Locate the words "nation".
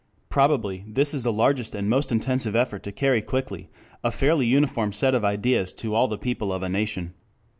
6.69-7.13